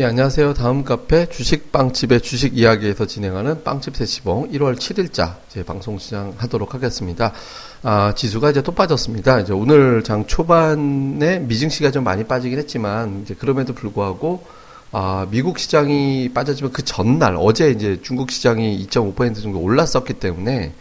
예, 0.00 0.06
안녕하세요. 0.06 0.54
다음 0.54 0.82
카페 0.82 1.26
주식빵집의 1.28 2.22
주식 2.22 2.56
이야기에서 2.56 3.04
진행하는 3.04 3.62
빵집 3.62 3.94
세시봉 3.94 4.50
1월 4.50 4.76
7일자 4.76 5.34
제 5.50 5.62
방송 5.62 5.98
시작하도록 5.98 6.72
하겠습니다. 6.72 7.34
아, 7.82 8.14
지수가 8.16 8.48
이제 8.52 8.62
또 8.62 8.72
빠졌습니다. 8.72 9.40
이제 9.40 9.52
오늘 9.52 10.02
장 10.02 10.26
초반에 10.26 11.40
미증시가 11.40 11.90
좀 11.90 12.04
많이 12.04 12.24
빠지긴 12.24 12.58
했지만 12.58 13.20
이제 13.24 13.34
그럼에도 13.34 13.74
불구하고 13.74 14.42
아, 14.90 15.26
미국 15.30 15.58
시장이 15.58 16.30
빠졌지만 16.32 16.72
그 16.72 16.82
전날 16.82 17.36
어제 17.38 17.70
이제 17.70 18.00
중국 18.00 18.30
시장이 18.30 18.86
2.5% 18.86 19.42
정도 19.42 19.60
올랐었기 19.60 20.14
때문에 20.14 20.72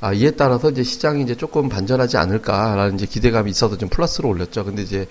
아, 0.00 0.12
이에 0.12 0.32
따라서 0.32 0.70
이제 0.70 0.82
시장이 0.82 1.22
이제 1.22 1.36
조금 1.36 1.68
반전하지 1.68 2.16
않을까라는 2.16 2.96
이제 2.96 3.06
기대감이 3.06 3.52
있어서 3.52 3.78
좀 3.78 3.88
플러스로 3.88 4.30
올렸죠. 4.30 4.64
근데 4.64 4.82
이제 4.82 5.06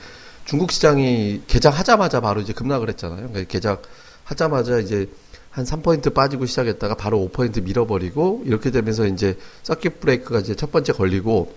중국 0.45 0.71
시장이 0.71 1.41
개장하자마자 1.47 2.20
바로 2.20 2.41
이제 2.41 2.53
급락을 2.53 2.89
했잖아요. 2.89 3.29
그러니까 3.29 3.43
개장하자마자 3.43 4.79
이제 4.79 5.09
한 5.49 5.65
3포인트 5.65 6.13
빠지고 6.13 6.45
시작했다가 6.45 6.95
바로 6.95 7.29
5포인트 7.31 7.63
밀어버리고 7.63 8.43
이렇게 8.45 8.71
되면서 8.71 9.05
이제 9.05 9.37
서킷 9.61 9.99
브레이크가 9.99 10.39
이제 10.39 10.55
첫 10.55 10.71
번째 10.71 10.93
걸리고 10.93 11.53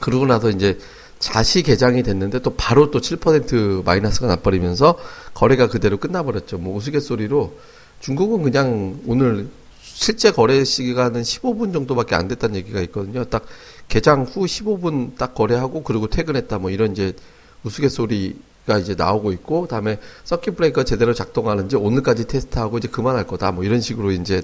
그러고 0.00 0.26
나서 0.26 0.50
이제 0.50 0.78
자시 1.18 1.62
개장이 1.62 2.02
됐는데 2.02 2.40
또 2.40 2.54
바로 2.54 2.90
또 2.90 3.00
7% 3.00 3.84
마이너스가 3.84 4.26
나버리면서 4.26 4.98
거래가 5.32 5.68
그대로 5.68 5.96
끝나버렸죠. 5.96 6.58
뭐 6.58 6.76
우스갯소리로 6.76 7.56
중국은 8.00 8.42
그냥 8.42 9.00
오늘 9.06 9.48
실제 9.80 10.30
거래 10.30 10.64
시간은 10.64 11.22
15분 11.22 11.72
정도밖에 11.72 12.14
안 12.14 12.28
됐다는 12.28 12.56
얘기가 12.56 12.80
있거든요. 12.82 13.24
딱 13.24 13.46
개장 13.88 14.24
후 14.24 14.44
15분 14.44 15.16
딱 15.16 15.34
거래하고 15.34 15.82
그리고 15.82 16.08
퇴근했다 16.08 16.58
뭐 16.58 16.70
이런 16.70 16.92
이제 16.92 17.14
우스갯소리가 17.64 18.78
이제 18.80 18.94
나오고 18.94 19.32
있고 19.32 19.66
다음에 19.66 19.98
서킷 20.24 20.56
브레이커 20.56 20.84
제대로 20.84 21.12
작동하는지 21.14 21.76
오늘까지 21.76 22.26
테스트하고 22.26 22.78
이제 22.78 22.88
그만할 22.88 23.26
거다. 23.26 23.52
뭐 23.52 23.64
이런 23.64 23.80
식으로 23.80 24.12
이제 24.12 24.42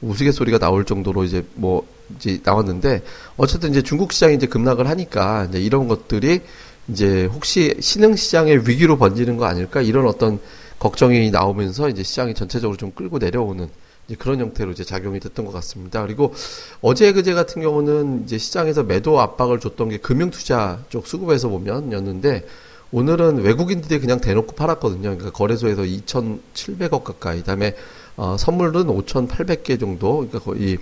우스갯소리가 0.00 0.58
나올 0.58 0.84
정도로 0.84 1.24
이제 1.24 1.44
뭐 1.54 1.86
이제 2.16 2.40
나왔는데 2.42 3.02
어쨌든 3.36 3.70
이제 3.70 3.82
중국 3.82 4.12
시장이 4.12 4.34
이제 4.34 4.46
급락을 4.46 4.88
하니까 4.88 5.46
이제 5.48 5.60
이런 5.60 5.88
것들이 5.88 6.40
이제 6.88 7.26
혹시 7.26 7.74
신흥 7.80 8.16
시장의 8.16 8.68
위기로 8.68 8.98
번지는 8.98 9.36
거 9.36 9.46
아닐까? 9.46 9.80
이런 9.80 10.06
어떤 10.06 10.38
걱정이 10.78 11.30
나오면서 11.30 11.88
이제 11.88 12.02
시장이 12.02 12.34
전체적으로 12.34 12.76
좀 12.76 12.90
끌고 12.92 13.18
내려오는 13.18 13.68
이제 14.06 14.16
그런 14.16 14.40
형태로 14.40 14.72
이제 14.72 14.84
작용이 14.84 15.20
됐던 15.20 15.46
것 15.46 15.52
같습니다. 15.52 16.02
그리고 16.02 16.34
어제 16.80 17.12
그제 17.12 17.32
같은 17.34 17.62
경우는 17.62 18.24
이제 18.24 18.38
시장에서 18.38 18.82
매도 18.82 19.20
압박을 19.20 19.60
줬던 19.60 19.88
게 19.88 19.96
금융 19.98 20.30
투자 20.30 20.80
쪽 20.88 21.06
수급에서 21.06 21.48
보면였는데 21.48 22.44
오늘은 22.92 23.42
외국인들이 23.42 23.98
그냥 23.98 24.20
대놓고 24.20 24.54
팔았거든요. 24.54 25.02
그러니까 25.02 25.30
거래소에서 25.30 25.82
2,700억 25.82 27.02
가까이, 27.02 27.38
그다음에 27.38 27.74
어, 28.16 28.36
선물은 28.38 28.84
5,800개 28.84 29.80
정도, 29.80 30.18
그러니까 30.18 30.38
거의 30.38 30.78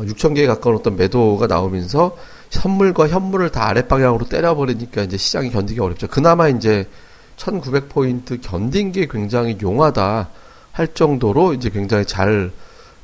6,000개에 0.00 0.48
가까운 0.48 0.74
어떤 0.74 0.96
매도가 0.96 1.46
나오면서 1.46 2.16
선물과 2.50 3.08
현물을 3.08 3.50
다 3.50 3.68
아랫방향으로 3.68 4.26
때려버리니까 4.26 5.02
이제 5.02 5.16
시장이 5.16 5.50
견디기 5.50 5.80
어렵죠. 5.80 6.08
그나마 6.08 6.48
이제 6.48 6.88
1,900포인트 7.36 8.40
견딘 8.42 8.90
게 8.90 9.06
굉장히 9.06 9.56
용하다. 9.62 10.30
할 10.74 10.92
정도로 10.92 11.54
이제 11.54 11.70
굉장히 11.70 12.04
잘 12.04 12.50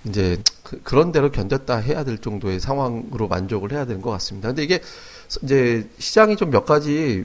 이제 0.05 0.43
그, 0.65 0.95
런 0.95 1.13
대로 1.13 1.31
견뎠다 1.31 1.81
해야 1.81 2.03
될 2.05 2.19
정도의 2.19 2.59
상황으로 2.59 3.29
만족을 3.29 3.71
해야 3.73 3.85
되는 3.87 4.03
것 4.03 4.11
같습니다. 4.11 4.49
근데 4.49 4.65
이게 4.65 4.81
이제 5.45 5.89
시장이 5.99 6.37
좀 6.37 6.51
몇 6.51 6.65
가지 6.67 7.25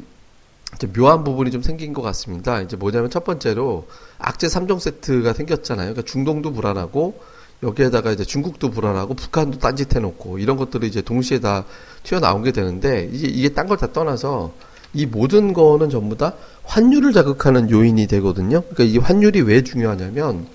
묘한 0.96 1.24
부분이 1.24 1.50
좀 1.52 1.62
생긴 1.62 1.94
것 1.94 2.02
같습니다. 2.02 2.62
이제 2.62 2.76
뭐냐면 2.76 3.10
첫 3.10 3.24
번째로 3.24 3.88
악재 4.20 4.48
3종 4.48 4.80
세트가 4.80 5.34
생겼잖아요. 5.34 5.94
그러니까 5.94 6.02
중동도 6.04 6.52
불안하고 6.54 7.20
여기에다가 7.64 8.12
이제 8.12 8.24
중국도 8.24 8.70
불안하고 8.70 9.14
북한도 9.16 9.58
딴짓 9.60 9.96
해놓고 9.96 10.38
이런 10.40 10.58
것들이 10.58 10.88
이제 10.88 11.02
동시에 11.02 11.40
다 11.40 11.66
튀어나오게 12.04 12.52
되는데 12.52 13.10
이게, 13.12 13.28
이게 13.28 13.50
딴 13.50 13.68
걸 13.68 13.78
다 13.78 13.92
떠나서 13.94 14.54
이 14.96 15.06
모든 15.06 15.54
거는 15.54 15.90
전부 15.90 16.18
다 16.18 16.34
환율을 16.64 17.14
자극하는 17.14 17.70
요인이 17.70 18.08
되거든요. 18.08 18.62
그러니까 18.62 18.84
이 18.86 18.98
환율이 18.98 19.42
왜 19.42 19.62
중요하냐면 19.62 20.48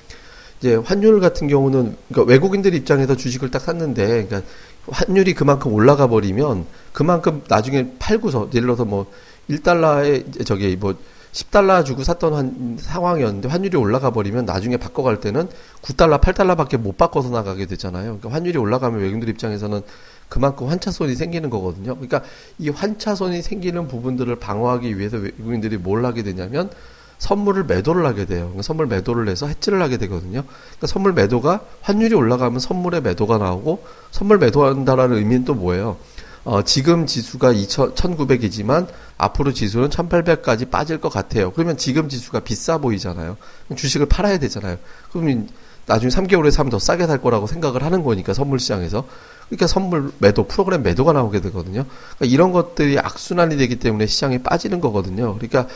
이제 0.58 0.74
환율 0.74 1.20
같은 1.20 1.46
경우는 1.46 1.94
그러니까 2.08 2.30
외국인들 2.30 2.74
입장에서 2.74 3.16
주식을 3.16 3.50
딱 3.50 3.60
샀는데 3.60 4.26
그러니까 4.26 4.42
환율이 4.88 5.34
그만큼 5.34 5.72
올라가 5.72 6.06
버리면 6.08 6.66
그만큼 6.92 7.42
나중에 7.48 7.92
팔고서 7.98 8.48
예를 8.54 8.66
들어서 8.66 8.84
뭐 8.84 9.06
1달러에 9.50 10.44
저기 10.46 10.74
뭐 10.76 10.94
10달러 11.32 11.84
주고 11.84 12.02
샀던 12.02 12.34
한 12.34 12.76
상황이었는데 12.80 13.48
환율이 13.48 13.76
올라가 13.76 14.10
버리면 14.10 14.46
나중에 14.46 14.78
바꿔갈 14.78 15.20
때는 15.20 15.48
9달러, 15.82 16.20
8달러밖에 16.20 16.76
못 16.76 16.96
바꿔서 16.96 17.28
나가게 17.28 17.66
되잖아요. 17.66 18.18
그러니까 18.18 18.30
환율이 18.30 18.58
올라가면 18.58 19.00
외국인들 19.00 19.28
입장에서는 19.28 19.82
그만큼 20.30 20.68
환차손이 20.68 21.16
생기는 21.16 21.50
거거든요. 21.50 21.96
그러니까 21.96 22.22
이 22.58 22.70
환차손이 22.70 23.42
생기는 23.42 23.88
부분들을 23.88 24.36
방어하기 24.36 24.96
위해서 24.96 25.18
외국인들이 25.18 25.76
뭘 25.76 26.06
하게 26.06 26.22
되냐면 26.22 26.70
선물을 27.18 27.64
매도를 27.64 28.06
하게 28.06 28.24
돼요. 28.24 28.44
그러니까 28.44 28.62
선물 28.62 28.86
매도를 28.86 29.28
해서 29.28 29.48
해지를 29.48 29.82
하게 29.82 29.98
되거든요. 29.98 30.44
그러니까 30.44 30.86
선물 30.86 31.12
매도가 31.12 31.60
환율이 31.82 32.14
올라가면 32.14 32.60
선물의 32.60 33.02
매도가 33.02 33.38
나오고 33.38 33.84
선물 34.12 34.38
매도한다라는 34.38 35.18
의미는 35.18 35.44
또 35.44 35.54
뭐예요? 35.54 35.98
어, 36.44 36.62
지금 36.62 37.06
지수가 37.06 37.52
2천, 37.52 37.94
1900이지만 37.94 38.86
앞으로 39.18 39.52
지수는 39.52 39.90
1800까지 39.90 40.70
빠질 40.70 40.98
것 40.98 41.10
같아요. 41.10 41.52
그러면 41.52 41.76
지금 41.76 42.08
지수가 42.08 42.40
비싸 42.40 42.78
보이잖아요. 42.78 43.36
주식을 43.76 44.06
팔아야 44.06 44.38
되잖아요. 44.38 44.78
그러면 45.12 45.48
나중에 45.86 46.10
3개월에 46.10 46.50
사면 46.50 46.70
더 46.70 46.78
싸게 46.78 47.06
살 47.06 47.20
거라고 47.20 47.46
생각을 47.46 47.82
하는 47.82 48.02
거니까 48.02 48.34
선물 48.34 48.58
시장에서. 48.58 49.04
그러니까 49.48 49.66
선물 49.66 50.12
매도 50.18 50.46
프로그램 50.46 50.82
매도가 50.82 51.12
나오게 51.12 51.40
되거든요. 51.40 51.84
그러니까 52.16 52.26
이런 52.26 52.52
것들이 52.52 52.98
악순환이 52.98 53.56
되기 53.56 53.76
때문에 53.76 54.06
시장이 54.06 54.42
빠지는 54.42 54.80
거거든요. 54.80 55.34
그러니까 55.34 55.66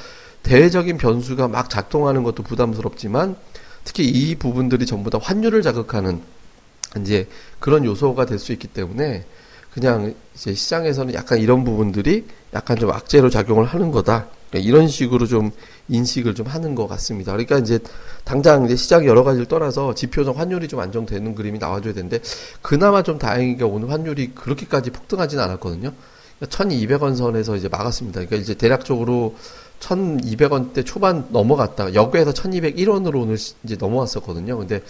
대외적인 0.45 0.99
변수가 0.99 1.49
막 1.49 1.69
작동하는 1.71 2.23
것도 2.23 2.43
부담스럽지만 2.45 3.35
특히 3.83 4.05
이 4.05 4.37
부분들이 4.37 4.87
전부 4.87 5.11
다 5.11 5.19
환율을 5.21 5.63
자극하는 5.63 6.21
이제 7.01 7.29
그런 7.59 7.85
요소가 7.85 8.27
될 8.27 8.39
수 8.39 8.53
있기 8.53 8.69
때문에 8.69 9.25
그냥 9.73 10.15
이제 10.35 10.55
시장에서는 10.55 11.15
약간 11.15 11.39
이런 11.39 11.65
부분들이 11.65 12.27
약간 12.53 12.79
좀 12.79 12.91
악재로 12.91 13.31
작용을 13.31 13.65
하는 13.65 13.91
거다. 13.91 14.29
그러니까 14.55 14.69
이런 14.69 14.87
식으로 14.87 15.27
좀 15.27 15.51
인식을 15.89 16.37
좀 16.37 16.47
하는 16.47 16.77
것 16.77 16.87
같습니다. 16.87 17.33
그러니까 17.33 17.59
이제 17.59 17.81
당장 18.23 18.65
이제 18.65 18.77
시장 18.77 19.05
여러 19.05 19.25
가지를 19.25 19.47
떠나서 19.47 19.95
지표적 19.95 20.39
환율이 20.39 20.69
좀 20.69 20.79
안정되는 20.79 21.35
그림이 21.35 21.59
나와줘야 21.59 21.93
되는데 21.93 22.21
그나마 22.63 23.03
좀 23.03 23.19
다행인 23.19 23.59
게 23.59 23.65
오늘 23.65 23.91
환율이 23.91 24.33
그렇게까지 24.35 24.91
폭등하지는 24.91 25.43
않았거든요. 25.43 25.93
그러니까 26.39 26.57
1200원 26.57 27.17
선에서 27.17 27.57
이제 27.57 27.69
막았습니다. 27.69 28.21
그러니까 28.21 28.37
이제 28.37 28.55
대략적으로 28.55 29.35
1200원대 29.81 30.87
초반 30.87 31.27
넘어갔다가 31.31 31.95
여기에서 31.95 32.33
1201원으로 32.33 33.23
오늘 33.23 33.37
이제 33.65 33.77
넘어왔었거든요. 33.77 34.57
근데 34.57 34.83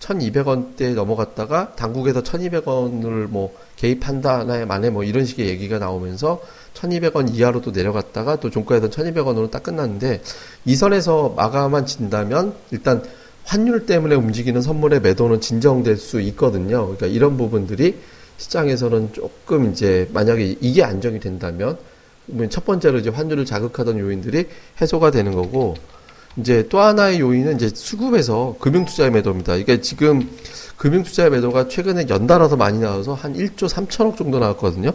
1200원대 0.00 0.94
넘어갔다가 0.94 1.74
당국에서 1.76 2.22
1200원을 2.22 3.26
뭐 3.28 3.54
개입한다나에 3.76 4.64
만에 4.64 4.90
뭐 4.90 5.04
이런 5.04 5.24
식의 5.24 5.48
얘기가 5.48 5.78
나오면서 5.78 6.40
1200원 6.74 7.34
이하로 7.34 7.60
또 7.60 7.70
내려갔다가 7.70 8.36
또 8.40 8.50
종가에서 8.50 8.88
1200원으로 8.88 9.50
딱 9.50 9.62
끝났는데 9.62 10.22
이 10.64 10.76
선에서 10.76 11.34
마감만 11.36 11.86
진다면 11.86 12.54
일단 12.70 13.02
환율 13.44 13.86
때문에 13.86 14.14
움직이는 14.14 14.62
선물의 14.62 15.00
매도는 15.00 15.40
진정될 15.40 15.96
수 15.96 16.20
있거든요. 16.20 16.84
그러니까 16.84 17.06
이런 17.06 17.36
부분들이 17.36 17.98
시장에서는 18.38 19.12
조금 19.12 19.70
이제 19.70 20.08
만약에 20.12 20.56
이게 20.60 20.82
안정이 20.82 21.20
된다면 21.20 21.76
첫 22.48 22.64
번째로 22.64 22.98
이제 22.98 23.10
환율을 23.10 23.44
자극하던 23.44 23.98
요인들이 23.98 24.46
해소가 24.80 25.10
되는 25.10 25.34
거고 25.34 25.74
이제 26.36 26.66
또 26.68 26.80
하나의 26.80 27.20
요인은 27.20 27.56
이제 27.56 27.70
수급에서 27.74 28.56
금융투자의 28.60 29.10
매도입니다. 29.10 29.56
이게 29.56 29.80
지금 29.80 30.28
금융투자의 30.76 31.30
매도가 31.30 31.68
최근에 31.68 32.06
연달아서 32.08 32.56
많이 32.56 32.78
나와서 32.78 33.14
한 33.14 33.34
1조 33.34 33.68
3천억 33.68 34.16
정도 34.16 34.38
나왔거든요. 34.38 34.92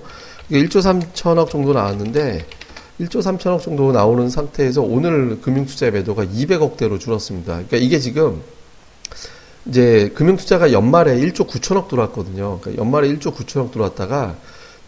1조 0.52 0.80
3천억 0.82 1.50
정도 1.50 1.74
나왔는데 1.74 2.46
1조 3.02 3.22
3천억 3.22 3.62
정도 3.62 3.92
나오는 3.92 4.30
상태에서 4.30 4.82
오늘 4.82 5.42
금융투자의 5.42 5.92
매도가 5.92 6.26
200억대로 6.26 7.00
줄었습니다. 7.00 7.54
그러니까 7.54 7.78
이게 7.78 8.00
지금 8.00 8.42
이제 9.66 10.12
금융투자가 10.16 10.72
연말에 10.72 11.18
1조 11.18 11.48
9천억 11.48 11.90
들어왔거든요. 11.90 12.60
그러니까 12.62 12.81
연말에 12.81 13.10
1조 13.10 13.36
9천억 13.36 13.72
들어왔다가 13.72 14.36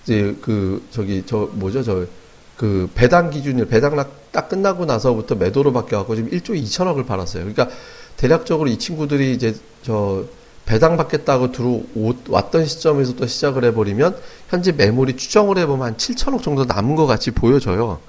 이제 0.03 0.35
그 0.41 0.85
저기 0.91 1.23
저 1.25 1.49
뭐죠 1.53 1.83
저 1.83 2.05
그 2.57 2.89
배당 2.95 3.29
기준일 3.29 3.67
배당 3.67 4.03
딱 4.31 4.49
끝나고 4.49 4.85
나서부터 4.85 5.35
매도로 5.35 5.71
바뀌어갖고 5.73 6.15
지금 6.15 6.31
1조 6.31 6.61
2천억을 6.63 7.05
팔았어요. 7.05 7.43
그러니까 7.43 7.69
대략적으로 8.17 8.67
이 8.67 8.77
친구들이 8.77 9.33
이제 9.33 9.55
저 9.83 10.25
배당 10.65 10.97
받겠다고 10.97 11.51
들어왔던 11.51 12.65
시점에서 12.65 13.15
또 13.15 13.25
시작을 13.25 13.63
해버리면 13.65 14.17
현재 14.49 14.71
매물이 14.71 15.15
추정을 15.15 15.57
해보면 15.59 15.87
한 15.87 15.97
7천억 15.97 16.41
정도 16.41 16.65
남은 16.65 16.95
것 16.95 17.05
같이 17.05 17.31
보여져요. 17.31 17.99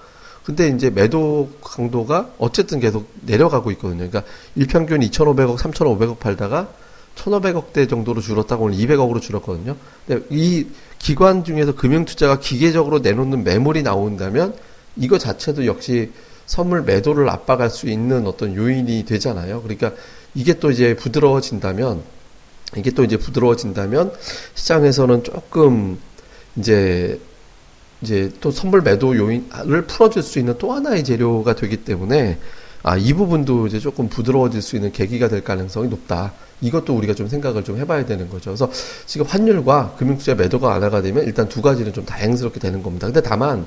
근데 0.44 0.68
이제 0.68 0.88
매도 0.88 1.50
강도가 1.62 2.30
어쨌든 2.38 2.80
계속 2.80 3.08
내려가고 3.20 3.70
있거든요. 3.72 4.08
그러니까 4.08 4.22
일평균 4.54 5.00
2,500억, 5.02 5.58
3,500억 5.58 6.18
팔다가 6.18 6.68
1,500억대 7.19 7.88
정도로 7.88 8.20
줄었다가 8.20 8.62
오늘 8.62 8.76
200억으로 8.79 9.20
줄었거든요. 9.20 9.76
근데 10.06 10.25
이 10.31 10.67
기관 10.99 11.44
중에서 11.44 11.75
금융 11.75 12.05
투자가 12.05 12.38
기계적으로 12.38 13.00
내놓는 13.00 13.44
매물이 13.44 13.82
나온다면 13.82 14.55
이거 14.97 15.19
자체도 15.19 15.67
역시 15.67 16.12
선물 16.47 16.82
매도를 16.82 17.29
압박할 17.29 17.70
수 17.70 17.88
있는 17.88 18.26
어떤 18.26 18.55
요인이 18.55 19.05
되잖아요. 19.05 19.62
그러니까 19.62 19.93
이게 20.35 20.59
또 20.59 20.70
이제 20.70 20.94
부드러워진다면 20.94 22.03
이게 22.76 22.91
또 22.91 23.05
이제 23.05 23.17
부드러워진다면 23.17 24.12
시장에서는 24.55 25.25
조금 25.25 25.99
이제 26.56 27.20
이제 28.00 28.32
또 28.41 28.50
선물 28.50 28.82
매도 28.82 29.17
요인을 29.17 29.87
풀어줄 29.87 30.23
수 30.23 30.38
있는 30.38 30.56
또 30.59 30.73
하나의 30.73 31.05
재료가 31.05 31.55
되기 31.55 31.79
때문에 31.79 32.38
아, 32.82 32.96
이 32.96 33.12
부분도 33.12 33.66
이제 33.66 33.78
조금 33.78 34.08
부드러워질 34.08 34.62
수 34.62 34.76
있는 34.76 34.92
계기가 34.92 35.28
될 35.28 35.42
가능성이 35.42 35.88
높다. 35.88 36.32
이것도 36.60 36.96
우리가 36.96 37.14
좀 37.14 37.28
생각을 37.28 37.64
좀 37.64 37.78
해봐야 37.78 38.04
되는 38.06 38.28
거죠. 38.28 38.50
그래서 38.50 38.70
지금 39.06 39.26
환율과 39.26 39.94
금융투자 39.98 40.34
매도가 40.34 40.69
완화가 40.69 41.02
되면 41.02 41.25
일단 41.25 41.48
두 41.48 41.62
가지는 41.62 41.92
좀 41.92 42.04
다행스럽게 42.04 42.60
되는 42.60 42.82
겁니다. 42.82 43.06
근데 43.06 43.20
다만 43.20 43.66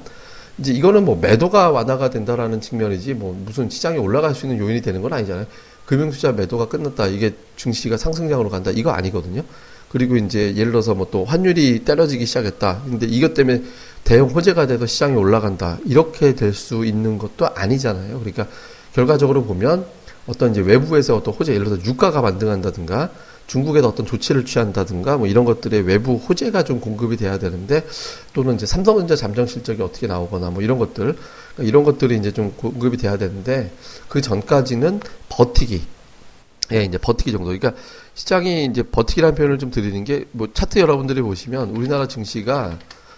이제 0.57 0.73
이거는 0.73 1.05
뭐 1.05 1.17
매도가 1.21 1.71
완화가 1.71 2.09
된다라는 2.09 2.61
측면이지 2.61 3.13
뭐 3.13 3.33
무슨 3.45 3.69
시장이 3.69 3.97
올라갈 3.97 4.35
수 4.35 4.45
있는 4.45 4.59
요인이 4.59 4.81
되는 4.81 5.01
건 5.01 5.13
아니잖아요. 5.13 5.45
금융투자 5.85 6.31
매도가 6.33 6.67
끝났다. 6.67 7.07
이게 7.07 7.33
증시가 7.57 7.97
상승장으로 7.97 8.49
간다. 8.49 8.71
이거 8.73 8.91
아니거든요. 8.91 9.43
그리고 9.89 10.15
이제 10.15 10.53
예를 10.55 10.71
들어서 10.71 10.93
뭐 10.95 11.07
또 11.11 11.25
환율이 11.25 11.83
떨어지기 11.83 12.25
시작했다. 12.25 12.81
근데 12.85 13.07
이것 13.07 13.33
때문에 13.33 13.61
대형 14.03 14.29
호재가 14.29 14.67
돼서 14.67 14.85
시장이 14.85 15.15
올라간다. 15.15 15.77
이렇게 15.85 16.33
될 16.35 16.53
수 16.53 16.85
있는 16.85 17.17
것도 17.17 17.47
아니잖아요. 17.55 18.19
그러니까 18.19 18.47
결과적으로 18.93 19.43
보면 19.43 19.85
어떤 20.27 20.51
이제 20.51 20.61
외부에서 20.61 21.15
어떤 21.15 21.33
호재, 21.33 21.53
예를 21.53 21.65
들어서 21.65 21.85
유가가 21.85 22.21
반등한다든가 22.21 23.09
중국에서 23.47 23.89
어떤 23.89 24.05
조치를 24.05 24.45
취한다든가 24.45 25.17
뭐 25.17 25.27
이런 25.27 25.43
것들의 25.45 25.81
외부 25.81 26.15
호재가 26.15 26.63
좀 26.63 26.79
공급이 26.79 27.17
돼야 27.17 27.37
되는데 27.37 27.85
또는 28.33 28.55
이제 28.55 28.65
삼성전자 28.65 29.15
잠정 29.15 29.45
실적이 29.45 29.81
어떻게 29.81 30.07
나오거나 30.07 30.51
뭐 30.51 30.61
이런 30.61 30.77
것들 30.77 31.15
그러니까 31.15 31.63
이런 31.63 31.83
것들이 31.83 32.15
이제 32.17 32.31
좀 32.31 32.53
공급이 32.55 32.97
돼야 32.97 33.17
되는데 33.17 33.71
그 34.07 34.21
전까지는 34.21 35.01
버티기 35.27 35.81
예, 36.71 36.83
이제 36.83 36.97
버티기 36.97 37.31
정도. 37.33 37.45
그러니까 37.47 37.73
시장이 38.13 38.65
이제 38.65 38.83
버티기라는 38.83 39.35
표현을 39.35 39.59
좀 39.59 39.71
드리는 39.71 40.03
게 40.05 40.25
뭐 40.31 40.47
차트 40.53 40.79
여러분들이 40.79 41.21
보시면 41.21 41.71
우리나라 41.71 42.07
증시가 42.07 42.77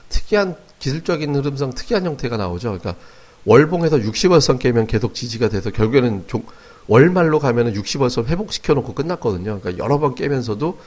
특이한 0.10 0.56
기술적인 0.80 1.36
흐름상 1.36 1.74
특이한 1.74 2.06
형태가 2.06 2.38
나오죠. 2.38 2.78
그러니까 2.78 2.96
월봉에서 3.46 3.98
60월선 3.98 4.60
깨면 4.60 4.88
계속 4.88 5.14
지지가 5.14 5.50
돼서 5.50 5.70
결국에는 5.70 6.24
종, 6.28 6.44
월말로 6.88 7.40
가면은 7.40 7.74
60월선 7.74 8.28
회복시켜 8.28 8.74
놓고 8.74 8.94
끝났거든요. 8.94 9.60
그러니까 9.60 9.84
여러 9.84 10.00
번 10.00 10.16
깨면서도 10.16 10.78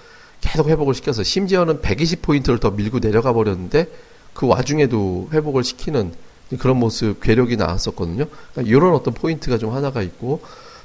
계속 0.41 0.69
회복을 0.69 0.95
시켜서 0.95 1.23
심지어는 1.23 1.81
120포인트를 1.81 2.61
더 2.61 2.71
밀고 2.71 3.01
내려가 3.01 3.33
버렸는데 3.33 3.89
그 4.35 4.47
와중에도 4.47 5.29
회복을 5.33 5.65
시키는 5.65 6.13
그런 6.59 6.77
모습 6.79 7.21
괴력이 7.21 7.57
나왔었거든요. 7.57 8.27
그러니까 8.53 8.63
이런 8.63 8.95
어떤 8.95 9.15
포인트가 9.15 9.59
좀 9.59 9.75
하나가 9.75 10.03
있고 10.03 10.41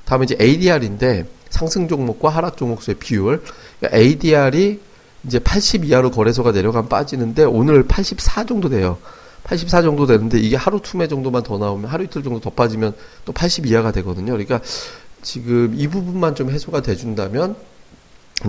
다음에 0.06 0.24
이제 0.24 0.38
ADR인데 0.40 1.28
상승 1.50 1.88
종목과 1.88 2.30
하락 2.30 2.58
종목수의 2.58 2.96
비율. 2.96 3.44
그러니까 3.80 3.98
ADR이 3.98 4.80
이제 5.26 5.40
80 5.40 5.86
이하로 5.86 6.12
거래소가 6.12 6.52
내려가면 6.52 6.90
빠지는데 6.90 7.44
오늘 7.44 7.84
84 7.84 8.46
정도 8.46 8.70
돼요. 8.70 8.98
84 9.44 9.82
정도 9.82 10.06
되는데 10.06 10.40
이게 10.40 10.56
하루 10.56 10.80
투매 10.82 11.08
정도만 11.08 11.44
더 11.44 11.58
나오면 11.58 11.90
하루 11.90 12.04
이틀 12.04 12.24
정도 12.24 12.40
더 12.40 12.50
빠지면 12.50 12.94
또 13.26 13.32
80 13.34 13.66
이하가 13.68 13.92
되거든요. 13.92 14.34
그러니까 14.34 14.62
지금 15.22 15.74
이 15.76 15.88
부분만 15.88 16.36
좀 16.36 16.50
해소가 16.52 16.82
돼준다면 16.82 17.56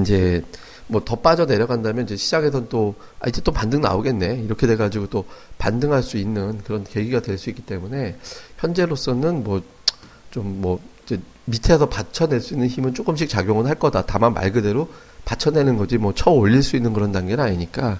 이제 0.01 0.43
뭐 0.89 1.01
더 1.05 1.17
빠져 1.17 1.47
내려간다면 1.47 2.05
이제 2.05 2.17
시장에선 2.17 2.69
또 2.69 2.95
아, 3.21 3.29
이제 3.29 3.41
또 3.43 3.53
반등 3.53 3.81
나오겠네 3.81 4.43
이렇게 4.45 4.67
돼가지고 4.67 5.07
또 5.09 5.25
반등할 5.59 6.03
수 6.03 6.17
있는 6.19 6.59
그런 6.65 6.85
계기가 6.85 7.21
될 7.21 7.39
수 7.39 7.49
있기 7.51 7.63
때문에 7.63 8.17
현재로서는 8.59 9.43
뭐 9.45 9.63
좀뭐 10.31 10.81
이제 11.05 11.21
밑에서 11.47 11.89
받쳐낼 11.89 12.41
수 12.41 12.55
있는 12.55 12.69
힘은 12.69 12.95
조금씩 12.95 13.29
작용은 13.29 13.67
할 13.67 13.75
거다. 13.77 14.05
다만 14.07 14.35
말 14.35 14.53
그대로 14.53 14.89
받쳐내는 15.25 15.77
거지 15.77 15.99
뭐 15.99 16.13
쳐 16.15 16.31
올릴 16.31 16.63
수 16.63 16.77
있는 16.77 16.93
그런 16.93 17.13
단계는 17.13 17.43
아니니까 17.43 17.99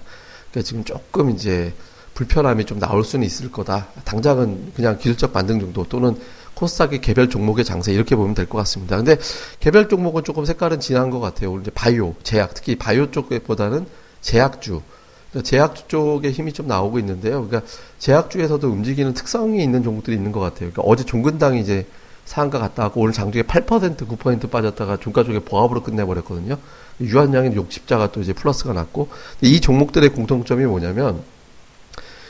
그러니까 0.51 0.61
지금 0.67 0.83
조금 0.83 1.29
이제 1.29 1.73
불편함이 2.13 2.65
좀 2.65 2.79
나올 2.79 3.03
수는 3.03 3.25
있을 3.25 3.51
거다. 3.51 3.87
당장은 4.05 4.73
그냥 4.75 4.97
기술적 4.97 5.33
반등 5.33 5.59
정도 5.59 5.83
또는 5.85 6.15
코스닥의 6.53 7.01
개별 7.01 7.29
종목의 7.29 7.65
장세 7.65 7.91
이렇게 7.93 8.15
보면 8.15 8.35
될 8.35 8.45
것 8.45 8.57
같습니다. 8.59 8.97
근데 8.97 9.17
개별 9.59 9.89
종목은 9.89 10.23
조금 10.23 10.45
색깔은 10.45 10.79
진한 10.79 11.09
것 11.09 11.19
같아요. 11.19 11.51
오늘 11.51 11.61
이제 11.63 11.71
바이오, 11.71 12.13
제약, 12.23 12.53
특히 12.53 12.75
바이오 12.75 13.11
쪽보다는 13.11 13.87
제약주, 14.21 14.81
그러니까 15.31 15.49
제약주 15.49 15.87
쪽에 15.87 16.31
힘이 16.31 16.53
좀 16.53 16.67
나오고 16.67 16.99
있는데요. 16.99 17.45
그러니까 17.47 17.69
제약주에서도 17.97 18.67
움직이는 18.67 19.13
특성이 19.13 19.63
있는 19.63 19.83
종목들이 19.83 20.15
있는 20.15 20.31
것 20.31 20.39
같아요. 20.39 20.71
그러니까 20.71 20.83
어제 20.83 21.03
종근당이 21.03 21.59
이제 21.59 21.87
상한가 22.25 22.59
갔다 22.59 22.83
하고 22.83 23.01
오늘 23.01 23.11
장중에 23.13 23.43
8% 23.43 23.97
9% 23.97 24.49
빠졌다가 24.49 24.97
종가 24.97 25.23
쪽에 25.23 25.39
보합으로 25.39 25.83
끝내버렸거든요. 25.83 26.57
유한양행 27.01 27.55
녹십자가 27.55 28.11
또 28.11 28.21
이제 28.21 28.31
플러스가 28.31 28.71
났고 28.73 29.09
이 29.41 29.59
종목들의 29.59 30.09
공통점이 30.09 30.65
뭐냐면 30.65 31.23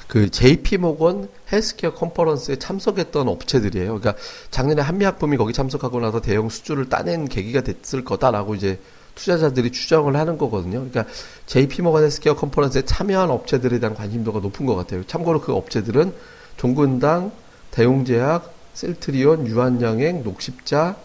그 0.08 0.30
JP 0.30 0.78
모건 0.78 1.30
헬스케어 1.52 1.94
컨퍼런스에 1.94 2.58
참석했던 2.58 3.28
업체들이에요. 3.28 4.00
그러니까 4.00 4.16
작년에 4.52 4.82
한미약품이 4.82 5.38
거기 5.38 5.54
참석하고 5.54 6.00
나서 6.00 6.22
대형 6.22 6.50
수주를 6.50 6.90
따낸 6.90 7.28
계기가 7.28 7.62
됐을 7.62 8.04
거다라고 8.04 8.56
이제 8.56 8.80
투자자들이 9.16 9.72
추정을 9.72 10.16
하는 10.16 10.38
거거든요. 10.38 10.88
그러니까 10.88 11.06
JP 11.46 11.82
모건 11.84 12.04
헬스케어 12.04 12.36
컨퍼런스에 12.36 12.84
참여한 12.84 13.30
업체들에 13.30 13.80
대한 13.80 13.96
관심도가 13.96 14.40
높은 14.40 14.66
것 14.66 14.76
같아요. 14.76 15.04
참고로 15.06 15.42
그 15.42 15.54
업체들은 15.54 16.14
종근당, 16.58 17.32
대웅제약, 17.72 18.54
셀트리온, 18.74 19.48
유한양행, 19.48 20.24
녹십자, 20.24 20.96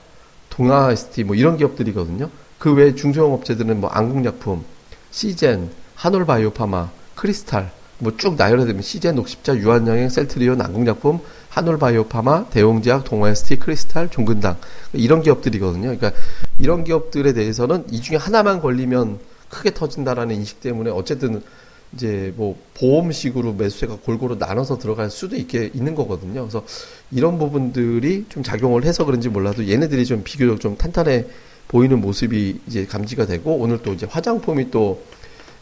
동아ST 0.51 1.25
뭐 1.25 1.37
이런 1.37 1.57
기업들이거든요. 1.57 2.31
그 2.59 2.73
외 2.75 2.95
중소형 2.95 3.33
업체들은 3.33 3.81
뭐 3.81 3.89
안국약품, 3.91 4.65
시젠, 5.11 5.71
한올바이오파마, 5.95 6.91
크리스탈 7.15 7.71
뭐 7.99 8.17
쭉 8.17 8.37
나열해드리면 8.37 8.83
시젠, 8.83 9.17
녹십자, 9.17 9.57
유한양행, 9.57 10.09
셀트리온, 10.09 10.61
안국약품, 10.61 11.21
한올바이오파마, 11.51 12.51
대웅제약, 12.51 13.05
동아ST, 13.05 13.57
크리스탈, 13.57 14.09
종근당 14.11 14.57
이런 14.93 15.23
기업들이거든요. 15.23 15.97
그러니까 15.97 16.13
이런 16.59 16.85
기업들에 16.85 17.33
대해서는 17.33 17.87
이 17.91 18.01
중에 18.01 18.17
하나만 18.17 18.61
걸리면 18.61 19.19
크게 19.49 19.75
터진다라는 19.75 20.37
인식 20.37 20.61
때문에 20.61 20.91
어쨌든 20.91 21.43
이제 21.95 22.33
뭐 22.37 22.57
보험식으로 22.75 23.55
매수세가 23.55 23.99
골고루 24.05 24.37
나눠서 24.37 24.79
들어갈 24.79 25.11
수도 25.11 25.37
있게 25.37 25.71
있는 25.75 25.95
거거든요. 25.95 26.43
그래서 26.43 26.63
이런 27.11 27.39
부분들이 27.39 28.27
좀 28.29 28.43
작용을 28.43 28.85
해서 28.85 29.05
그런지 29.05 29.29
몰라도 29.29 29.67
얘네들이 29.67 30.05
좀 30.05 30.23
비교적 30.23 30.61
좀 30.61 30.77
탄탄해 30.77 31.25
보이는 31.67 32.01
모습이 32.01 32.61
이제 32.67 32.87
감지가 32.87 33.27
되고 33.27 33.57
오늘 33.57 33.79
또 33.83 33.93
이제 33.93 34.07
화장품이 34.09 34.71
또 34.71 35.03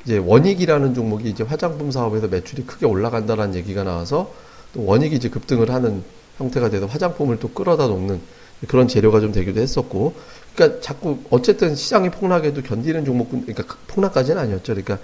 이제 0.07 0.19
원익이라는 0.19 0.95
종목이 0.95 1.29
이제 1.29 1.43
화장품 1.43 1.91
사업에서 1.91 2.29
매출이 2.29 2.65
크게 2.65 2.87
올라간다라는 2.87 3.57
얘기가 3.57 3.83
나와서 3.83 4.33
또 4.73 4.85
원익이 4.87 5.17
이제 5.17 5.29
급등을 5.29 5.71
하는 5.71 6.05
형태가 6.39 6.71
돼서 6.71 6.87
화장품을 6.87 7.41
또 7.41 7.49
끌어다 7.51 7.89
놓는 7.89 8.21
그런 8.69 8.87
재료가 8.87 9.19
좀 9.19 9.33
되기도 9.33 9.61
했었고 9.61 10.15
그러니까 10.55 10.81
자꾸 10.81 11.19
어쨌든 11.31 11.75
시장이 11.75 12.11
폭락해도 12.11 12.63
견디는 12.63 13.05
종목군 13.05 13.47
그러니까 13.47 13.77
폭락까지는 13.89 14.41
아니었죠. 14.41 14.75
그러니까 14.75 14.99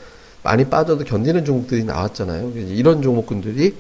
많이 0.45 0.65
빠져도 0.67 1.05
견디는 1.05 1.45
종목들이 1.45 1.83
나왔잖아요. 1.83 2.53
이런 2.55 3.03
종목군들이 3.03 3.75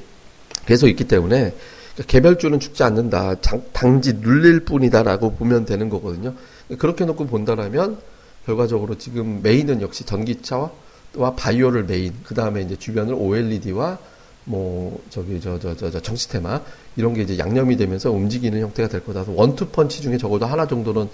계속 0.67 0.89
있기 0.89 1.05
때문에 1.05 1.55
그러니까 1.95 2.05
개별주는 2.09 2.59
죽지 2.59 2.83
않는다. 2.83 3.41
장, 3.41 3.63
단지 3.73 4.15
눌릴 4.15 4.65
뿐이다라고 4.65 5.35
보면 5.35 5.67
되는 5.67 5.89
거거든요. 5.89 6.35
그렇게 6.79 7.05
놓고 7.05 7.27
본다라면 7.27 7.99
결과적으로 8.45 8.99
지금 8.99 9.41
메인은 9.43 9.83
역시 9.83 10.05
전기차와 10.05 10.71
바이오를 11.37 11.85
메인, 11.85 12.15
그 12.25 12.35
다음에 12.35 12.63
이제 12.63 12.77
주변을 12.77 13.15
OLED와 13.15 13.99
뭐 14.45 15.01
저기 15.11 15.41
저 15.41 15.59
저 15.59 15.75
저 15.77 15.91
저 15.91 16.01
정치 16.01 16.29
테마 16.29 16.61
이런 16.97 17.15
게 17.15 17.23
이제 17.23 17.39
양념이 17.39 17.77
되면서 17.77 18.11
움직이는 18.11 18.61
형태가 18.61 18.89
될 18.89 19.05
거다. 19.05 19.25
원투 19.29 19.67
펀치 19.69 20.03
중에 20.03 20.19
적어도 20.19 20.47
하나 20.47 20.67
정도는 20.67 21.09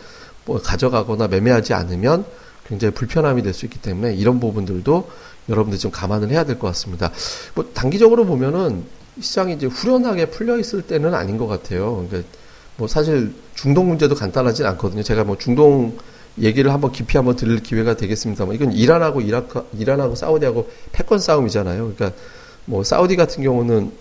뭐 0.47 0.61
가져가거나 0.61 1.28
매매하지 1.28 1.75
않으면 1.75 2.25
굉장히 2.67 2.95
불편함이 2.95 3.43
될 3.43 3.52
수 3.52 3.67
있기 3.67 3.81
때문에 3.81 4.14
이런 4.14 4.40
부분들도 4.40 5.11
여러분들 5.49 5.78
좀 5.78 5.90
감안을 5.90 6.31
해야 6.31 6.45
될 6.45 6.59
것 6.59 6.69
같습니다. 6.69 7.11
뭐 7.55 7.71
단기적으로 7.75 8.25
보면은 8.25 8.85
시장이 9.21 9.55
이제 9.55 9.67
후련하게 9.67 10.26
풀려 10.26 10.59
있을 10.59 10.83
때는 10.83 11.12
아닌 11.14 11.38
것 11.38 11.47
같아요. 11.47 12.07
그러니까 12.09 12.31
뭐 12.76 12.87
사실 12.87 13.35
중동 13.55 13.88
문제도 13.88 14.14
간단하진 14.14 14.64
않거든요. 14.67 15.02
제가 15.02 15.25
뭐 15.25 15.37
중동 15.37 15.99
얘기를 16.40 16.73
한번 16.73 16.92
깊이 16.92 17.16
한번 17.16 17.37
들을 17.37 17.59
기회가 17.62 17.97
되겠습니다만 17.97 18.54
이건 18.54 18.73
이란하고 18.73 19.21
이라크, 19.21 19.66
이란하고 19.76 20.14
사우디하고 20.14 20.71
패권 20.92 21.18
싸움이잖아요. 21.18 21.92
그러니까 21.95 22.18
뭐 22.64 22.85
사우디 22.85 23.16
같은 23.16 23.42
경우는 23.42 23.92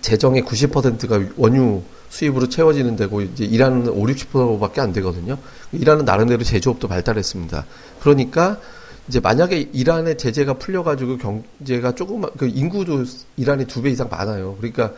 재정의 0.00 0.42
90%가 0.42 1.32
원유 1.36 1.82
수입으로 2.10 2.48
채워지는 2.48 2.96
데고 2.96 3.22
이제 3.22 3.44
이란은 3.44 3.88
5, 3.88 4.04
60%밖에 4.04 4.80
안 4.80 4.92
되거든요. 4.92 5.36
이란은 5.72 6.04
나름대로 6.04 6.44
제조업도 6.44 6.86
발달했습니다. 6.88 7.66
그러니까 8.00 8.58
이제 9.08 9.20
만약에 9.20 9.68
이란의 9.72 10.16
제재가 10.16 10.54
풀려가지고 10.54 11.18
경제가 11.18 11.94
조금만 11.94 12.30
그 12.36 12.46
인구도 12.46 13.04
이란이 13.36 13.66
두 13.66 13.82
배 13.82 13.90
이상 13.90 14.08
많아요. 14.08 14.56
그러니까 14.56 14.92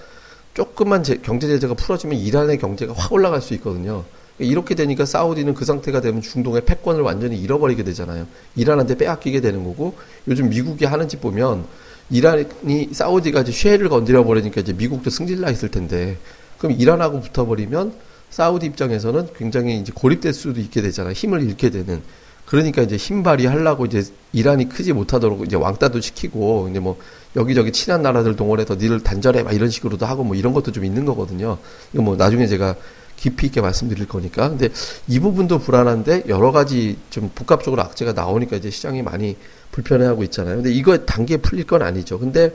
조금만 0.54 1.02
제, 1.02 1.16
경제 1.16 1.46
제재가 1.48 1.74
풀어지면 1.74 2.16
이란의 2.18 2.58
경제가 2.58 2.94
확 2.96 3.12
올라갈 3.12 3.42
수 3.42 3.54
있거든요. 3.54 4.04
이렇게 4.38 4.74
되니까 4.74 5.06
사우디는 5.06 5.54
그 5.54 5.64
상태가 5.64 6.00
되면 6.00 6.20
중동의 6.20 6.64
패권을 6.64 7.00
완전히 7.02 7.38
잃어버리게 7.38 7.84
되잖아요. 7.84 8.26
이란한테 8.54 8.96
빼앗기게 8.96 9.40
되는 9.40 9.64
거고 9.64 9.94
요즘 10.28 10.50
미국이 10.50 10.84
하는 10.84 11.08
짓 11.08 11.20
보면 11.20 11.64
이란이 12.10 12.90
사우디가 12.92 13.42
이제 13.42 13.52
쉐를 13.52 13.88
건드려 13.88 14.24
버리니까 14.24 14.60
이제 14.60 14.72
미국도 14.72 15.10
승질나 15.10 15.50
있을 15.50 15.70
텐데 15.70 16.18
그럼 16.58 16.76
이란하고 16.78 17.20
붙어버리면 17.20 17.94
사우디 18.30 18.66
입장에서는 18.66 19.28
굉장히 19.36 19.78
이제 19.78 19.92
고립될 19.94 20.32
수도 20.34 20.60
있게 20.60 20.82
되잖아요. 20.82 21.12
힘을 21.12 21.42
잃게 21.42 21.70
되는. 21.70 22.02
그러니까 22.44 22.82
이제 22.82 22.96
힘발휘 22.96 23.46
하려고 23.46 23.86
이제 23.86 24.04
이란이 24.32 24.68
크지 24.68 24.92
못하도록 24.92 25.44
이제 25.44 25.56
왕따도 25.56 26.00
시키고 26.00 26.68
이제 26.70 26.78
뭐 26.78 26.96
여기저기 27.34 27.72
친한 27.72 28.02
나라들 28.02 28.36
동원해서 28.36 28.76
니를 28.76 29.00
단절해 29.00 29.42
막 29.42 29.52
이런 29.52 29.68
식으로도 29.68 30.06
하고 30.06 30.22
뭐 30.22 30.36
이런 30.36 30.52
것도 30.52 30.70
좀 30.70 30.84
있는 30.84 31.04
거거든요. 31.04 31.58
이거 31.92 32.02
뭐 32.02 32.14
나중에 32.14 32.46
제가 32.46 32.76
깊이 33.16 33.46
있게 33.46 33.60
말씀드릴 33.60 34.06
거니까. 34.06 34.48
근데 34.50 34.68
이 35.08 35.18
부분도 35.18 35.58
불안한데 35.58 36.24
여러 36.28 36.52
가지 36.52 36.96
좀 37.10 37.30
복합적으로 37.34 37.82
악재가 37.82 38.12
나오니까 38.12 38.56
이제 38.56 38.70
시장이 38.70 39.02
많이 39.02 39.36
불편해하고 39.72 40.22
있잖아요. 40.24 40.56
근데 40.56 40.72
이거 40.72 40.96
단계에 40.98 41.38
풀릴 41.38 41.66
건 41.66 41.82
아니죠. 41.82 42.18
근데 42.18 42.52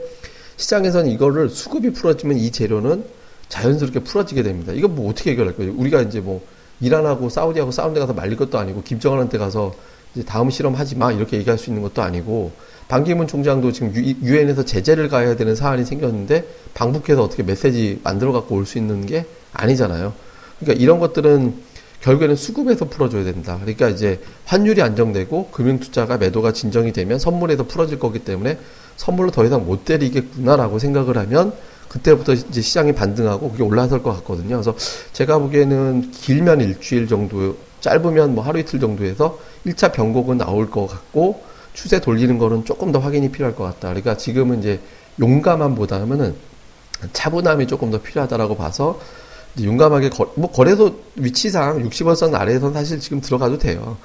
시장에서는 0.56 1.10
이거를 1.10 1.48
수급이 1.50 1.92
풀어지면 1.92 2.38
이 2.38 2.50
재료는 2.50 3.04
자연스럽게 3.48 4.00
풀어지게 4.00 4.42
됩니다. 4.42 4.72
이거 4.72 4.88
뭐 4.88 5.10
어떻게 5.10 5.32
해결할 5.32 5.56
거예요? 5.56 5.74
우리가 5.76 6.02
이제 6.02 6.20
뭐 6.20 6.42
이란하고 6.80 7.28
사우디하고 7.28 7.70
싸운 7.70 7.94
데 7.94 8.00
가서 8.00 8.12
말릴 8.12 8.36
것도 8.36 8.58
아니고 8.58 8.82
김정은한테 8.82 9.38
가서 9.38 9.74
이제 10.14 10.24
다음 10.24 10.50
실험 10.50 10.74
하지 10.74 10.96
마 10.96 11.12
이렇게 11.12 11.36
얘기할 11.38 11.58
수 11.58 11.70
있는 11.70 11.82
것도 11.82 12.02
아니고 12.02 12.52
반기문 12.88 13.26
총장도 13.26 13.72
지금 13.72 13.94
유엔에서 13.94 14.64
제재를 14.64 15.08
가야 15.08 15.36
되는 15.36 15.54
사안이 15.54 15.84
생겼는데 15.84 16.44
방북해서 16.74 17.22
어떻게 17.22 17.42
메시지 17.42 18.00
만들어 18.02 18.32
갖고 18.32 18.56
올 18.56 18.66
수 18.66 18.78
있는 18.78 19.06
게 19.06 19.24
아니잖아요. 19.52 20.12
그러니까 20.62 20.82
이런 20.82 20.98
것들은 20.98 21.54
결국에는 22.00 22.34
수급에서 22.34 22.86
풀어줘야 22.86 23.24
된다. 23.24 23.58
그러니까 23.60 23.88
이제 23.88 24.20
환율이 24.44 24.82
안정되고 24.82 25.50
금융 25.50 25.78
투자가 25.78 26.18
매도가 26.18 26.52
진정이 26.52 26.92
되면 26.92 27.18
선물에서 27.18 27.66
풀어질 27.66 27.98
거기 27.98 28.18
때문에 28.20 28.58
선물로 28.96 29.30
더 29.30 29.44
이상 29.44 29.64
못 29.64 29.84
때리겠구나라고 29.84 30.78
생각을 30.78 31.16
하면 31.18 31.52
그때부터 31.88 32.32
이제 32.32 32.60
시장이 32.60 32.92
반등하고 32.94 33.50
그게 33.50 33.62
올라설 33.62 34.02
것 34.02 34.12
같거든요. 34.16 34.56
그래서 34.56 34.74
제가 35.12 35.38
보기에는 35.38 36.10
길면 36.10 36.60
일주일 36.62 37.06
정도, 37.06 37.56
짧으면 37.80 38.34
뭐 38.34 38.42
하루 38.44 38.58
이틀 38.58 38.80
정도에서 38.80 39.38
1차 39.66 39.92
변곡은 39.92 40.38
나올 40.38 40.70
것 40.70 40.86
같고 40.86 41.42
추세 41.74 42.00
돌리는 42.00 42.38
거는 42.38 42.64
조금 42.64 42.92
더 42.92 42.98
확인이 42.98 43.30
필요할 43.30 43.54
것 43.54 43.64
같다. 43.64 43.88
그러니까 43.88 44.16
지금은 44.16 44.60
이제 44.60 44.80
용감함보다는 45.20 46.34
차분함이 47.12 47.66
조금 47.66 47.90
더 47.90 48.00
필요하다라고 48.00 48.56
봐서 48.56 48.98
용감하게 49.60 50.10
거, 50.10 50.32
뭐 50.36 50.50
거래소 50.50 50.96
위치상 51.16 51.82
60원선 51.88 52.34
아래에선 52.34 52.72
사실 52.72 53.00
지금 53.00 53.20
들어가도 53.20 53.58
돼요. 53.58 53.96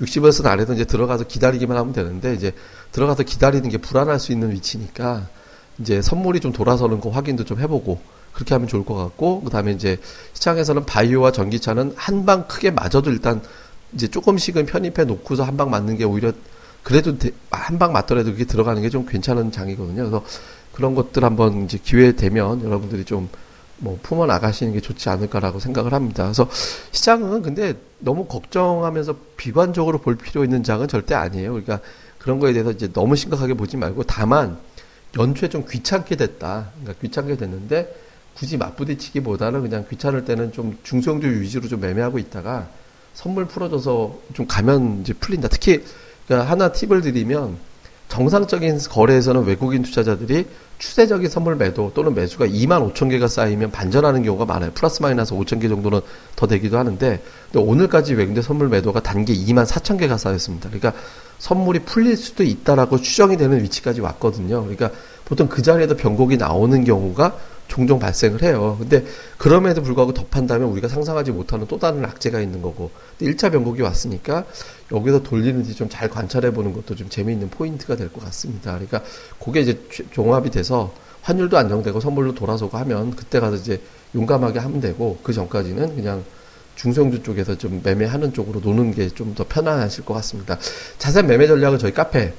60원선 0.00 0.46
아래에서 0.46 0.74
이제 0.74 0.84
들어가서 0.84 1.24
기다리기만 1.24 1.76
하면 1.76 1.92
되는데 1.92 2.34
이제 2.34 2.52
들어가서 2.92 3.22
기다리는 3.22 3.68
게 3.68 3.78
불안할 3.78 4.18
수 4.18 4.32
있는 4.32 4.50
위치니까 4.52 5.28
이제 5.78 6.02
선물이 6.02 6.40
좀 6.40 6.52
돌아서는 6.52 7.00
거 7.00 7.10
확인도 7.10 7.44
좀 7.44 7.60
해보고 7.60 8.00
그렇게 8.32 8.54
하면 8.54 8.68
좋을 8.68 8.84
것 8.84 8.94
같고 8.94 9.42
그다음에 9.42 9.72
이제 9.72 9.98
시장에서는 10.34 10.84
바이오와 10.84 11.32
전기차는 11.32 11.94
한 11.96 12.26
방 12.26 12.46
크게 12.48 12.70
맞아도 12.72 13.10
일단 13.10 13.40
이제 13.94 14.08
조금씩은 14.08 14.66
편입해 14.66 15.04
놓고서 15.04 15.44
한 15.44 15.56
방 15.56 15.70
맞는 15.70 15.96
게 15.96 16.04
오히려 16.04 16.32
그래도 16.82 17.14
한 17.50 17.78
방 17.78 17.92
맞더라도 17.92 18.32
그게 18.32 18.44
들어가는 18.44 18.82
게 18.82 18.90
좀 18.90 19.06
괜찮은 19.06 19.52
장이거든요. 19.52 19.96
그래서 19.96 20.24
그런 20.72 20.94
것들 20.94 21.24
한번 21.24 21.64
이제 21.64 21.78
기회 21.82 22.12
되면 22.12 22.62
여러분들이 22.64 23.04
좀 23.04 23.28
뭐 23.78 23.98
품어 24.02 24.26
나가시는 24.26 24.72
게 24.72 24.80
좋지 24.80 25.08
않을까라고 25.08 25.58
생각을 25.58 25.92
합니다. 25.92 26.24
그래서 26.24 26.48
시장은 26.92 27.42
근데 27.42 27.74
너무 27.98 28.26
걱정하면서 28.26 29.16
비관적으로 29.36 29.98
볼 29.98 30.16
필요 30.16 30.44
있는 30.44 30.62
장은 30.62 30.88
절대 30.88 31.14
아니에요. 31.14 31.50
그러니까 31.52 31.80
그런 32.18 32.40
거에 32.40 32.52
대해서 32.52 32.70
이제 32.70 32.92
너무 32.92 33.16
심각하게 33.16 33.54
보지 33.54 33.76
말고 33.76 34.04
다만 34.04 34.58
연초에 35.16 35.48
좀 35.48 35.64
귀찮게 35.68 36.16
됐다. 36.16 36.70
그러니까 36.80 37.00
귀찮게 37.00 37.36
됐는데 37.36 37.94
굳이 38.34 38.56
맞부딪히기보다는 38.56 39.62
그냥 39.62 39.86
귀찮을 39.88 40.24
때는 40.24 40.52
좀 40.52 40.78
중성주 40.82 41.26
위주로 41.40 41.68
좀 41.68 41.80
매매하고 41.80 42.18
있다가 42.18 42.68
선물 43.14 43.46
풀어줘서 43.46 44.18
좀 44.34 44.46
가면 44.46 45.00
이제 45.00 45.12
풀린다. 45.14 45.48
특히 45.48 45.82
그러니까 46.26 46.50
하나 46.50 46.72
팁을 46.72 47.00
드리면 47.00 47.56
정상적인 48.08 48.78
거래에서는 48.88 49.44
외국인 49.44 49.82
투자자들이 49.82 50.46
추세적인 50.78 51.28
선물 51.28 51.56
매도 51.56 51.90
또는 51.94 52.14
매수가 52.14 52.46
2만 52.46 52.92
5천 52.92 53.10
개가 53.10 53.28
쌓이면 53.28 53.70
반전하는 53.70 54.22
경우가 54.22 54.44
많아요. 54.44 54.70
플러스 54.74 55.02
마이너스 55.02 55.34
5천 55.34 55.60
개 55.60 55.68
정도는 55.68 56.00
더 56.36 56.46
되기도 56.46 56.78
하는데 56.78 57.22
오늘까지 57.54 58.14
외국인 58.14 58.42
선물 58.42 58.68
매도가 58.68 59.00
단계 59.00 59.34
2만 59.34 59.66
4천 59.66 59.98
개가 59.98 60.18
쌓였습니다. 60.18 60.68
그러니까 60.68 60.92
선물이 61.38 61.80
풀릴 61.80 62.16
수도 62.16 62.42
있다라고 62.44 63.00
추정이 63.00 63.36
되는 63.36 63.62
위치까지 63.62 64.00
왔거든요. 64.02 64.60
그러니까 64.62 64.90
보통 65.24 65.48
그 65.48 65.62
자리에도 65.62 65.96
변곡이 65.96 66.36
나오는 66.36 66.84
경우가 66.84 67.36
종종 67.68 67.98
발생을 67.98 68.42
해요. 68.42 68.76
근데 68.78 69.04
그럼에도 69.38 69.82
불구하고 69.82 70.14
덮한다면 70.14 70.68
우리가 70.68 70.88
상상하지 70.88 71.32
못하는 71.32 71.66
또 71.66 71.78
다른 71.78 72.04
악재가 72.04 72.40
있는 72.40 72.62
거고. 72.62 72.90
1차 73.20 73.50
변곡이 73.52 73.82
왔으니까 73.82 74.44
여기서 74.92 75.22
돌리는지 75.22 75.74
좀 75.74 75.88
잘 75.88 76.08
관찰해 76.10 76.52
보는 76.52 76.72
것도 76.72 76.94
좀 76.94 77.08
재미있는 77.08 77.48
포인트가 77.50 77.96
될 77.96 78.08
것 78.10 78.24
같습니다. 78.24 78.72
그러니까 78.72 79.02
그게 79.42 79.60
이제 79.60 79.80
종합이 80.12 80.50
돼서 80.50 80.92
환율도 81.22 81.56
안정되고 81.58 82.00
선물로 82.00 82.34
돌아서고 82.34 82.76
하면 82.78 83.10
그때 83.16 83.40
가서 83.40 83.56
이제 83.56 83.80
용감하게 84.14 84.58
하면 84.60 84.80
되고 84.80 85.18
그 85.22 85.32
전까지는 85.32 85.96
그냥 85.96 86.24
중소형주 86.76 87.22
쪽에서 87.22 87.56
좀 87.56 87.80
매매하는 87.82 88.32
쪽으로 88.32 88.60
노는 88.60 88.92
게 88.94 89.08
좀 89.10 89.34
더 89.34 89.44
편안하실 89.48 90.04
것 90.04 90.14
같습니다. 90.14 90.58
자세한 90.98 91.26
매매 91.26 91.46
전략은 91.46 91.78
저희 91.78 91.92
카페 91.92 92.32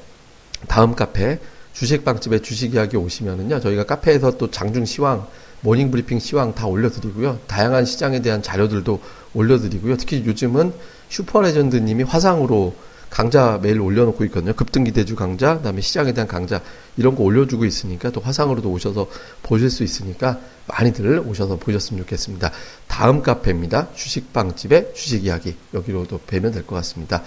다음 0.67 0.95
카페 0.95 1.39
주식빵집의 1.77 2.39
주식 2.39 2.73
이야기 2.73 2.97
오시면은요, 2.97 3.59
저희가 3.59 3.83
카페에서 3.83 4.37
또 4.37 4.49
장중 4.49 4.85
시황, 4.85 5.27
모닝 5.61 5.91
브리핑 5.91 6.17
시황 6.17 6.55
다 6.55 6.65
올려드리고요. 6.65 7.39
다양한 7.45 7.85
시장에 7.85 8.21
대한 8.21 8.41
자료들도 8.41 8.99
올려드리고요. 9.35 9.97
특히 9.97 10.23
요즘은 10.25 10.73
슈퍼레전드님이 11.09 12.03
화상으로 12.03 12.75
강좌 13.09 13.59
매일 13.61 13.79
올려놓고 13.79 14.25
있거든요. 14.25 14.53
급등기대주 14.53 15.15
강좌, 15.15 15.57
그다음에 15.57 15.81
시장에 15.81 16.13
대한 16.13 16.27
강좌 16.27 16.61
이런 16.97 17.15
거 17.15 17.23
올려주고 17.23 17.63
있으니까 17.63 18.09
또 18.09 18.21
화상으로도 18.21 18.69
오셔서 18.69 19.07
보실 19.43 19.69
수 19.69 19.83
있으니까 19.83 20.39
많이들 20.67 21.19
오셔서 21.25 21.57
보셨으면 21.57 22.01
좋겠습니다. 22.03 22.51
다음 22.87 23.21
카페입니다. 23.21 23.89
주식방집의 23.93 24.91
주식 24.95 25.23
이야기 25.25 25.55
여기로도 25.73 26.21
뵈면 26.27 26.51
될 26.51 26.65
것 26.65 26.75
같습니다. 26.77 27.23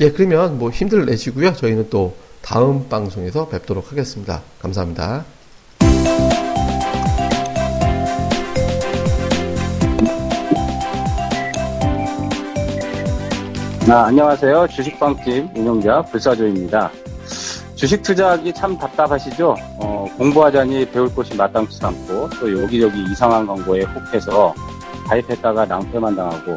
예, 0.00 0.10
그러면 0.10 0.58
뭐 0.58 0.70
힘들 0.70 1.06
내시고요. 1.06 1.52
저희는 1.54 1.88
또 1.88 2.16
다음 2.42 2.88
방송에서 2.88 3.48
뵙도록 3.48 3.92
하겠습니다. 3.92 4.42
감사합니다. 4.60 5.24
아, 13.88 14.04
안녕하세요. 14.06 14.66
주식방집 14.68 15.50
운영자 15.54 16.02
불사조입니다. 16.02 16.90
주식 17.76 18.02
투자하기 18.02 18.52
참 18.54 18.76
답답하시죠? 18.78 19.54
어, 19.78 20.06
공부하자니 20.16 20.90
배울 20.90 21.14
곳이 21.14 21.36
마땅치 21.36 21.78
않고 21.84 22.30
또 22.40 22.62
여기저기 22.62 23.04
이상한 23.12 23.46
광고에 23.46 23.82
혹해서 23.82 24.54
가입했다가 25.06 25.66
낭패만 25.66 26.16
당하고 26.16 26.56